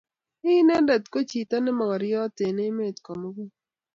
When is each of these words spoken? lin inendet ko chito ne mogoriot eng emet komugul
lin 0.43 0.55
inendet 0.61 1.03
ko 1.13 1.19
chito 1.29 1.55
ne 1.61 1.71
mogoriot 1.77 2.35
eng 2.47 2.59
emet 2.67 2.97
komugul 3.05 3.49